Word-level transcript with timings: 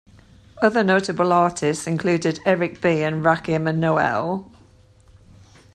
Other 0.63 0.83
notable 0.83 1.31
artists 1.31 1.85
included 1.85 2.39
Eric 2.43 2.81
B 2.81 3.03
and 3.03 3.23
Rakim 3.23 3.69
and 3.69 3.79
Noel. 3.79 4.51